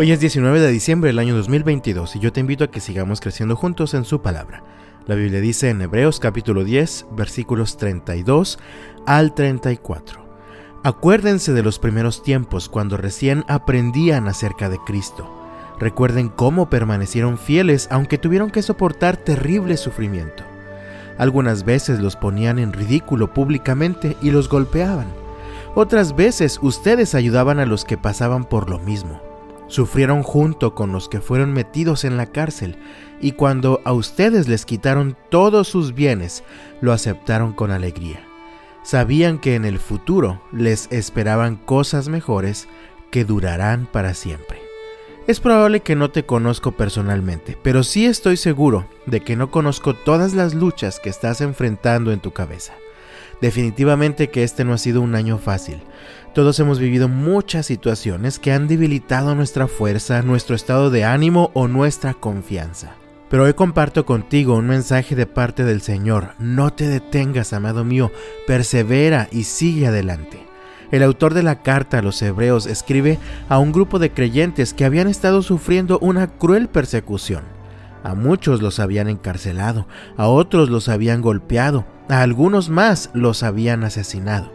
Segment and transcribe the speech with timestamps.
[0.00, 3.20] Hoy es 19 de diciembre del año 2022 y yo te invito a que sigamos
[3.20, 4.62] creciendo juntos en su palabra.
[5.08, 8.60] La Biblia dice en Hebreos capítulo 10 versículos 32
[9.06, 10.24] al 34.
[10.84, 15.28] Acuérdense de los primeros tiempos cuando recién aprendían acerca de Cristo.
[15.80, 20.44] Recuerden cómo permanecieron fieles aunque tuvieron que soportar terrible sufrimiento.
[21.18, 25.08] Algunas veces los ponían en ridículo públicamente y los golpeaban.
[25.74, 29.27] Otras veces ustedes ayudaban a los que pasaban por lo mismo.
[29.68, 32.76] Sufrieron junto con los que fueron metidos en la cárcel,
[33.20, 36.42] y cuando a ustedes les quitaron todos sus bienes,
[36.80, 38.20] lo aceptaron con alegría.
[38.82, 42.68] Sabían que en el futuro les esperaban cosas mejores
[43.10, 44.58] que durarán para siempre.
[45.26, 49.94] Es probable que no te conozco personalmente, pero sí estoy seguro de que no conozco
[49.94, 52.72] todas las luchas que estás enfrentando en tu cabeza.
[53.40, 55.78] Definitivamente que este no ha sido un año fácil.
[56.34, 61.68] Todos hemos vivido muchas situaciones que han debilitado nuestra fuerza, nuestro estado de ánimo o
[61.68, 62.94] nuestra confianza.
[63.30, 66.30] Pero hoy comparto contigo un mensaje de parte del Señor.
[66.38, 68.10] No te detengas, amado mío,
[68.46, 70.46] persevera y sigue adelante.
[70.90, 74.86] El autor de la carta a los hebreos escribe a un grupo de creyentes que
[74.86, 77.57] habían estado sufriendo una cruel persecución.
[78.02, 83.84] A muchos los habían encarcelado, a otros los habían golpeado, a algunos más los habían
[83.84, 84.50] asesinado.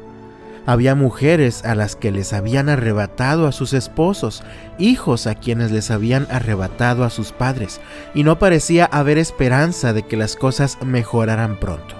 [0.66, 4.44] Había mujeres a las que les habían arrebatado a sus esposos,
[4.78, 7.82] hijos a quienes les habían arrebatado a sus padres,
[8.14, 11.96] y no parecía haber esperanza de que las cosas mejoraran pronto.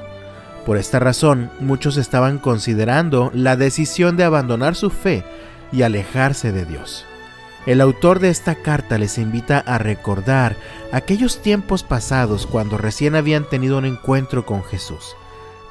[0.66, 5.26] Por esta razón, muchos estaban considerando la decisión de abandonar su fe
[5.74, 7.06] y alejarse de Dios.
[7.66, 10.58] El autor de esta carta les invita a recordar
[10.92, 15.16] aquellos tiempos pasados cuando recién habían tenido un encuentro con Jesús.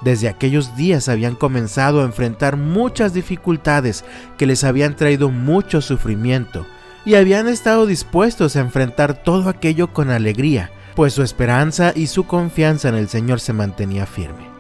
[0.01, 4.05] Desde aquellos días habían comenzado a enfrentar muchas dificultades
[4.39, 6.67] que les habían traído mucho sufrimiento
[7.05, 12.25] y habían estado dispuestos a enfrentar todo aquello con alegría, pues su esperanza y su
[12.27, 14.51] confianza en el Señor se mantenía firme.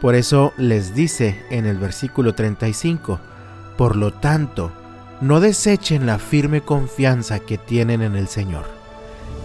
[0.00, 3.20] Por eso les dice en el versículo 35,
[3.76, 4.72] por lo tanto,
[5.22, 8.66] no desechen la firme confianza que tienen en el Señor.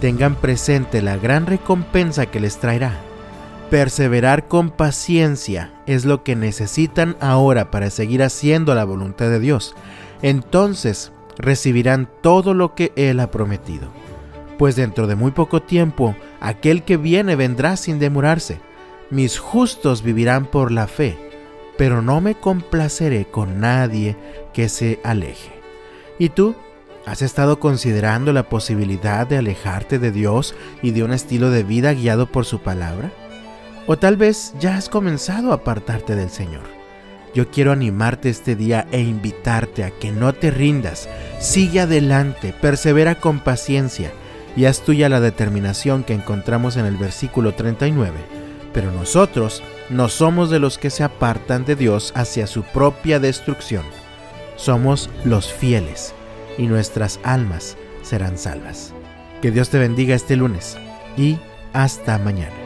[0.01, 2.99] Tengan presente la gran recompensa que les traerá
[3.69, 9.75] Perseverar con paciencia es lo que necesitan ahora para seguir haciendo la voluntad de Dios.
[10.21, 13.89] Entonces recibirán todo lo que Él ha prometido.
[14.57, 18.61] Pues dentro de muy poco tiempo, aquel que viene vendrá sin demorarse.
[19.09, 21.17] Mis justos vivirán por la fe,
[21.77, 24.15] pero no me complaceré con nadie
[24.53, 25.56] que se aleje.
[26.19, 26.55] ¿Y tú?
[27.05, 31.93] ¿Has estado considerando la posibilidad de alejarte de Dios y de un estilo de vida
[31.93, 33.11] guiado por su palabra?
[33.85, 36.63] O tal vez ya has comenzado a apartarte del Señor.
[37.33, 41.07] Yo quiero animarte este día e invitarte a que no te rindas,
[41.39, 44.11] sigue adelante, persevera con paciencia
[44.55, 48.17] y haz tuya la determinación que encontramos en el versículo 39.
[48.73, 53.83] Pero nosotros no somos de los que se apartan de Dios hacia su propia destrucción.
[54.57, 56.13] Somos los fieles
[56.57, 58.93] y nuestras almas serán salvas.
[59.41, 60.77] Que Dios te bendiga este lunes
[61.15, 61.37] y
[61.73, 62.56] hasta mañana.